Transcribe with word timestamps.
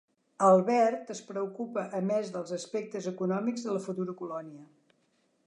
Albert 0.45 1.11
es 1.15 1.21
preocupa 1.27 1.83
a 1.99 2.01
més 2.07 2.33
dels 2.39 2.55
aspectes 2.59 3.11
econòmics 3.13 3.69
de 3.69 3.77
la 3.79 3.85
futura 3.87 4.19
colònia. 4.25 4.67